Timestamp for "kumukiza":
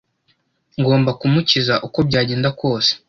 1.19-1.73